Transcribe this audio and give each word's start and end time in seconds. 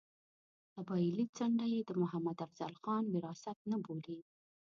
قبایلي 0.75 1.25
څنډه 1.37 1.65
یې 1.73 1.81
د 1.85 1.91
محمد 2.01 2.37
افضل 2.45 2.73
خان 2.81 3.03
وراثت 3.13 3.57
نه 3.71 3.77
بولي. 3.83 4.19